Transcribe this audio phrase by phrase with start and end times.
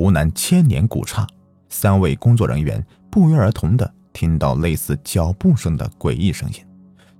[0.00, 1.26] 湖南千年古刹，
[1.68, 6.54] 三位工作人员不约而同的听到类似脚步声的诡异声音，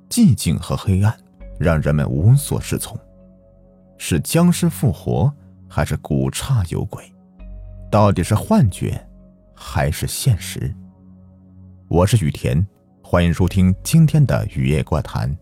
[0.08, 1.14] 寂静和黑暗
[1.58, 2.98] 让人们无所适从。
[3.98, 5.30] 是僵尸复活，
[5.68, 7.04] 还是古刹有鬼？
[7.90, 9.06] 到底是幻觉，
[9.54, 10.74] 还是现实？
[11.86, 12.66] 我是雨田，
[13.02, 15.36] 欢迎收听今天的雨夜怪谈。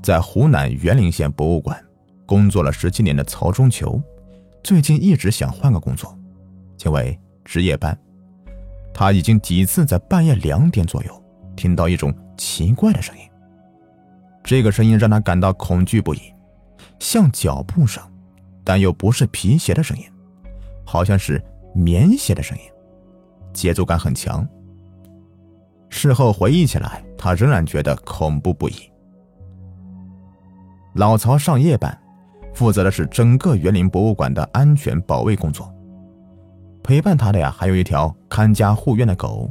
[0.00, 1.84] 在湖南沅陵县博物馆
[2.26, 4.00] 工作了十七年的曹中求，
[4.62, 6.16] 最近一直想换个工作，
[6.84, 7.98] 因为值夜班。
[8.92, 11.24] 他已经几次在半夜两点左右
[11.56, 13.22] 听到一种奇怪的声音，
[14.42, 16.20] 这个声音让他感到恐惧不已。
[16.98, 18.02] 像脚步声，
[18.64, 20.04] 但又不是皮鞋的声音，
[20.84, 21.42] 好像是
[21.74, 22.64] 棉鞋的声音，
[23.52, 24.46] 节奏感很强。
[25.88, 28.74] 事后回忆起来，他仍然觉得恐怖不已。
[30.94, 31.99] 老曹上夜班，
[32.54, 35.72] 负责的是整个园林博物馆的安全保卫工作。
[36.82, 39.50] 陪伴他的呀，还有一条看家护院的狗。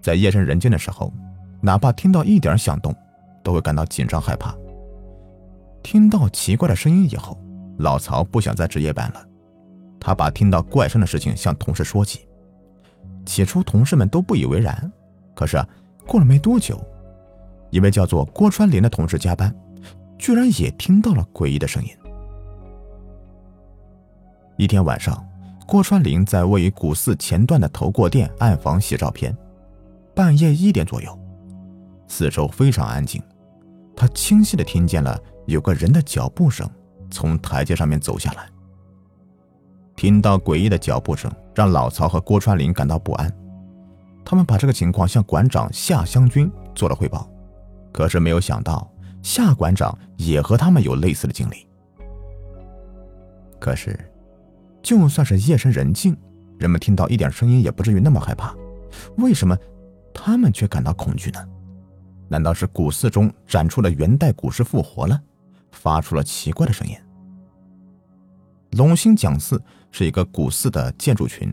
[0.00, 1.12] 在夜深人静的时候，
[1.60, 2.94] 哪怕听到一点响动，
[3.42, 4.54] 都会感到紧张害怕。
[5.82, 7.38] 听到奇怪的声音以后，
[7.78, 9.24] 老曹不想再值夜班了。
[10.00, 12.26] 他把听到怪声的事情向同事说起。
[13.26, 14.90] 起初同事们都不以为然，
[15.34, 15.62] 可是，
[16.06, 16.80] 过了没多久，
[17.70, 19.54] 一位叫做郭川林的同事加班，
[20.18, 21.90] 居然也听到了诡异的声音。
[24.58, 25.24] 一天晚上，
[25.68, 29.34] 郭川林在位于古寺前段的头过店暗房洗照片。
[30.16, 31.16] 半夜一点左右，
[32.08, 33.22] 四周非常安静，
[33.94, 35.16] 他清晰的听见了。
[35.46, 36.68] 有个人的脚步声
[37.08, 38.48] 从台阶上面走下来。
[39.94, 43.32] 听到诡异的脚步声，让老曹和郭川林感到不安。
[44.24, 47.30] 他们把这个情况向馆长夏湘军做了汇报，
[47.92, 48.90] 可是没有想到
[49.22, 51.64] 夏馆长也和他们有类似的经历。
[53.60, 53.96] 可是，
[54.88, 56.16] 就算是夜深人静，
[56.58, 58.54] 人们听到一点声音也不至于那么害怕，
[59.18, 59.54] 为什么
[60.14, 61.46] 他们却感到恐惧呢？
[62.26, 65.20] 难道是古寺中展出的元代古尸复活了？
[65.72, 66.96] 发出了奇怪的声音。
[68.78, 69.62] 龙兴讲寺
[69.92, 71.52] 是一个古寺的建筑群，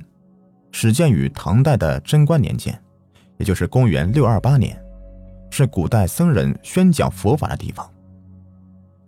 [0.72, 2.82] 始建于唐代的贞观年间，
[3.38, 4.82] 也就是公元六二八年，
[5.52, 7.86] 是古代僧人宣讲佛法的地方。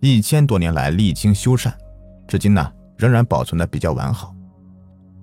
[0.02, 1.72] 一千多年来历经修缮，
[2.28, 4.36] 至今呢仍然保存的比较完好，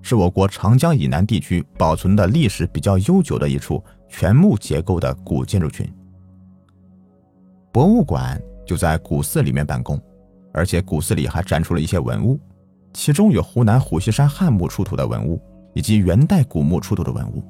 [0.01, 5.87] 是我国长江以南地区保存的历史比较悠久的一处全木结构的古建筑群。
[7.71, 8.41] 博物馆。
[8.65, 10.01] 就在古寺里面办公，
[10.51, 12.39] 而且古寺里还展出了一些文物，
[12.93, 15.39] 其中有湖南虎溪山汉墓出土的文物，
[15.75, 17.43] 以及元代古墓出土的文物。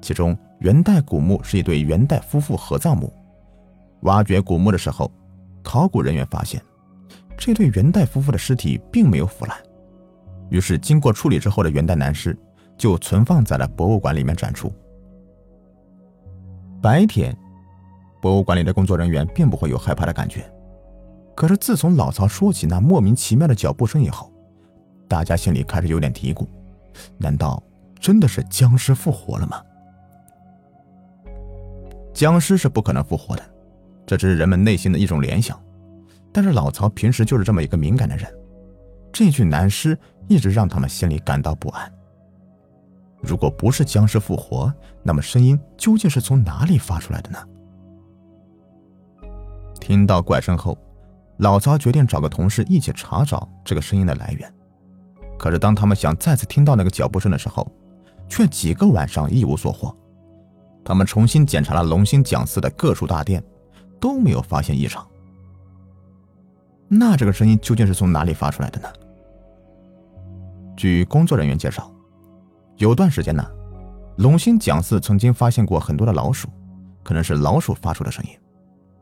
[0.00, 3.12] 其中元代古墓是一对元代夫妇合葬墓，
[4.04, 5.12] 挖掘古墓的时候，
[5.62, 6.58] 考古人员发现
[7.44, 9.54] 这对元代夫妇的尸体并没有腐烂，
[10.48, 12.34] 于是经过处理之后的元代男尸
[12.78, 14.72] 就存放在了博物馆里面展出。
[16.80, 17.36] 白天。
[18.22, 20.50] 博物馆里的工作人员并不会有害怕的感觉，
[21.34, 24.32] 可是自从老曹说起那莫名其妙的脚步声以后，
[25.06, 26.46] 大家心里开始有点嘀咕：
[27.18, 27.62] 难道
[28.00, 29.62] 真的是僵尸复活了吗？
[32.14, 33.42] 僵尸是不可能复活的，
[34.06, 35.62] 这只是人们内心的一种联想。
[36.34, 38.26] 但是老曹平时就是这么一个敏感的人，
[39.12, 39.96] 这具男尸
[40.26, 41.92] 一直让他们心里感到不安。
[43.22, 44.74] 如果不是僵尸复活，
[45.04, 47.38] 那么声音究竟是从哪里发出来的呢？
[49.80, 50.76] 听到怪声后，
[51.36, 54.52] 老曹决定找个同事一起查找这个声音的来源。
[55.38, 57.70] 可是当他们想再次听到那个脚步声的时候，
[58.28, 59.96] 却几个晚上一无所获。
[60.84, 63.40] 他们重新检查了龙兴讲寺的各处大殿，
[64.00, 65.06] 都没有发现异常。
[66.88, 68.88] 那这个声音究竟是从哪里发出来的呢？
[70.76, 71.90] 据工作人员介绍，
[72.76, 73.44] 有段时间呢，
[74.18, 76.48] 龙兴讲寺曾经发现过很多的老鼠，
[77.02, 78.30] 可能是老鼠发出的声音。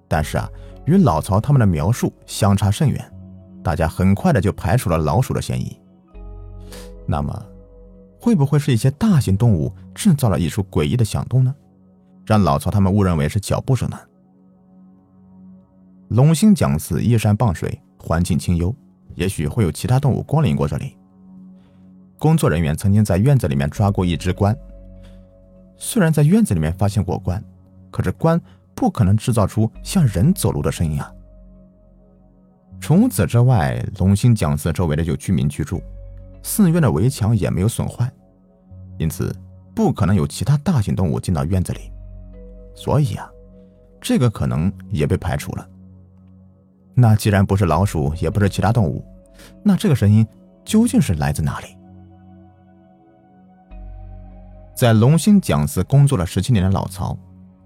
[0.08, 0.48] 但是啊。
[0.84, 3.12] 与老曹他们的描述相差甚远，
[3.62, 5.80] 大家很快的就排除了老鼠的嫌疑。
[7.06, 7.46] 那么，
[8.20, 11.54] 会不会是一些大型动物制造了一出诡异的响动呢？
[12.26, 13.96] 让老曹他们误认为是脚步声呢？
[16.14, 18.74] 龙兴讲寺依山傍水，环境清幽，
[19.14, 20.94] 也许会有其他动物光临过这里。
[22.18, 24.54] 工作人员曾经在院子里面抓过一只獾，
[25.78, 27.42] 虽然在院子里面发现过獾，
[27.90, 28.40] 可是獾。
[28.74, 31.12] 不可能制造出像人走路的声音啊！
[32.80, 35.80] 除此之外，龙兴讲寺周围的有居民居住，
[36.42, 38.10] 寺院的围墙也没有损坏，
[38.98, 39.32] 因此
[39.72, 41.92] 不可能有其他大型动物进到院子里。
[42.74, 43.30] 所以啊，
[44.00, 45.68] 这个可能也被排除了。
[46.94, 49.04] 那既然不是老鼠，也不是其他动物，
[49.62, 50.26] 那这个声音
[50.64, 51.66] 究竟是来自哪里？
[54.74, 57.16] 在龙兴讲寺工作了十七年的老曹，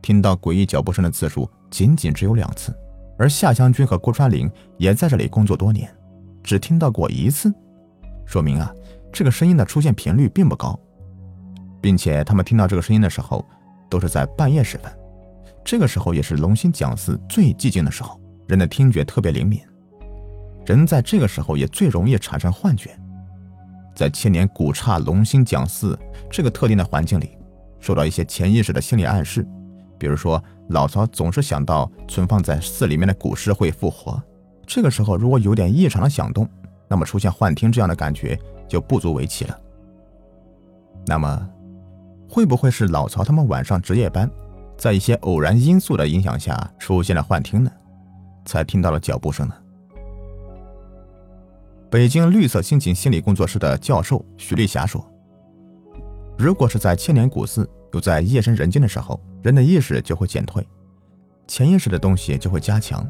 [0.03, 2.77] 听到诡异脚步声的次数仅仅只有两次，
[3.19, 5.93] 而夏香君和郭川林也在这里工作多年，
[6.43, 7.53] 只听到过一次，
[8.27, 8.73] 说明啊，
[9.13, 10.79] 这个声音的出现频率并不高，
[11.81, 13.45] 并且他们听到这个声音的时候，
[13.89, 14.93] 都是在半夜时分，
[15.65, 19.61] 这个时候也是龙兴讲寺最寂静的时候，人的听觉特别灵敏。
[20.65, 22.99] 人在这个时候也最容易产生幻觉，
[23.95, 25.99] 在千年古刹龙兴讲寺
[26.31, 27.31] 这个特定的环境里，
[27.79, 29.47] 受到一些潜意识的心理暗示，
[29.99, 34.21] 比如说老曹总是想到存放在寺里面的古尸会复活，
[34.67, 36.49] 这个时候如果有点异常的响动，
[36.89, 38.39] 那么出现幻听这样的感觉
[38.69, 39.61] 就不足为奇了。
[41.07, 41.49] 那么，
[42.29, 44.29] 会不会是老曹他们晚上值夜班，
[44.77, 47.71] 在一些偶然因素的影响下出现了幻听呢？
[48.47, 49.55] 才听到了脚步声呢？
[51.91, 55.05] 北京绿色心情心理工作室的教授徐丽霞说
[56.39, 60.67] ：“如果是在千年古寺，又在夜深人静的时候，人的意识就会减退，
[61.47, 63.07] 潜意识的东西就会加强，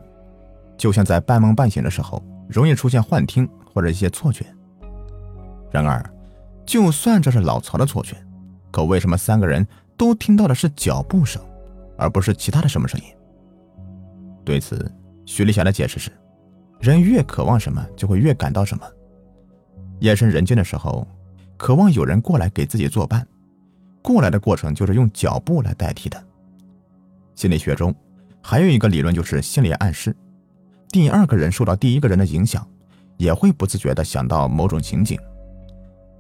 [0.77, 4.45] 就像在半梦半醒的时候，容易出现幻听或者一些错觉。
[5.71, 6.05] 然而，
[6.65, 8.17] 就算这是老曹的错觉，
[8.71, 9.67] 可为什么三个人
[9.97, 11.43] 都听到的是脚步声，
[11.97, 13.07] 而不是其他的什么声音？”
[14.45, 14.89] 对此，
[15.27, 16.11] 徐丽霞的解释是。
[16.79, 18.85] 人越渴望什么，就会越感到什么。
[20.01, 21.07] 夜深人静的时候，
[21.57, 23.27] 渴望有人过来给自己作伴，
[24.03, 26.23] 过来的过程就是用脚步来代替的。
[27.35, 27.95] 心理学中
[28.43, 30.15] 还有一个理论，就是心理暗示。
[30.91, 32.67] 第二个人受到第一个人的影响，
[33.17, 35.19] 也会不自觉地想到某种情景。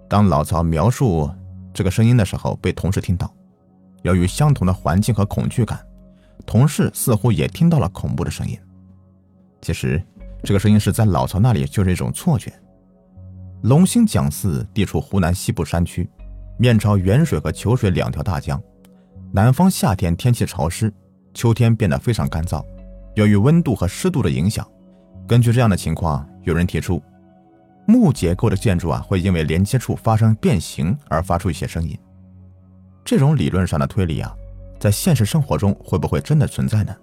[0.08, 1.30] 当老曹描述
[1.74, 3.30] 这个声音的时候，被同事听到，
[4.02, 5.78] 由于相同的环境和恐惧感，
[6.46, 8.58] 同事似乎也听到了恐怖的声音。
[9.66, 10.00] 其实。
[10.44, 12.52] 这个声音是在老曹那里就是一种错觉。
[13.62, 16.08] 龙兴讲寺地处湖南西部山区，
[16.56, 18.62] 面朝沅水和求水两条大江。
[19.32, 20.92] 南方夏天天气潮湿，
[21.34, 22.64] 秋天变得非常干燥。
[23.16, 24.64] 由于温度和湿度的影响，
[25.26, 27.02] 根据这样的情况，有人提出，
[27.88, 31.98] 木结构的建筑啊会因为连接处发生变形而发出一些声音。
[33.04, 34.32] 这种理论上的推理啊，
[34.78, 36.94] 在现实生活中会不会真的存在呢？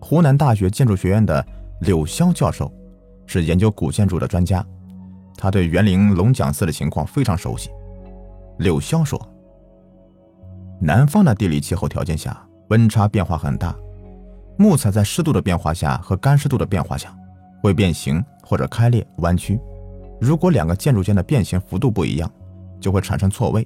[0.00, 1.44] 湖南大学建筑学院的。
[1.82, 2.68] 柳霄教授
[3.24, 4.66] 是研究古建筑的专家，
[5.36, 7.70] 他对园林龙讲寺的情况非常熟悉。
[8.58, 9.16] 柳霄说
[10.82, 12.36] ：“南方的地理气候条件下，
[12.70, 13.72] 温差变化很大，
[14.56, 17.16] 木材在湿度的变化下和干湿度的变化下
[17.62, 19.60] 会变形或者开裂弯曲。
[20.20, 22.28] 如果两个建筑间的变形幅度不一样，
[22.80, 23.64] 就会产生错位。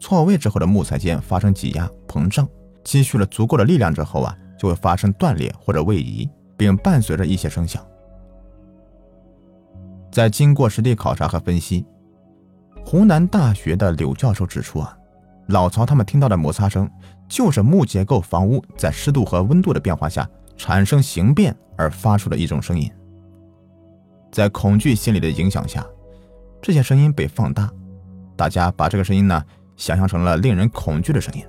[0.00, 2.44] 错位之后的木材间发生挤压膨胀，
[2.82, 7.84] 积蓄了足够的力量之后啊，就会发生断裂或者位移。”并伴随着一些声响。
[10.12, 11.84] 在经过实地考察和分析，
[12.84, 14.96] 湖南大学的柳教授指出啊，
[15.48, 16.88] 老曹他们听到的摩擦声，
[17.28, 22.88] 就是木结构房屋在湿度和温度的变化下产生形变而发出的一种声音。
[24.30, 25.84] 在恐惧心理的影响下，
[26.62, 27.68] 这些声音被放大，
[28.36, 29.44] 大家把这个声音呢
[29.76, 31.44] 想象成了令人恐惧的声音。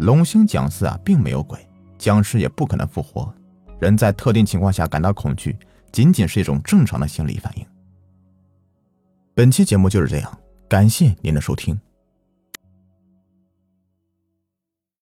[0.00, 1.58] 龙兴讲寺啊，并没有鬼，
[1.98, 3.32] 僵尸也不可能复活。
[3.78, 5.54] 人在特定情况下感到恐惧，
[5.92, 7.66] 仅仅是一种正常的心理反应。
[9.34, 11.78] 本期节目就是这样，感谢您的收听。